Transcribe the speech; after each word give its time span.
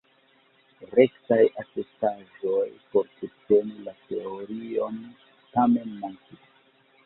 Rektaj 0.99 1.37
atestaĵoj 1.63 2.65
por 2.95 3.13
subteni 3.19 3.87
la 3.91 3.95
teorion 4.11 5.01
tamen 5.57 5.97
mankis. 6.05 6.53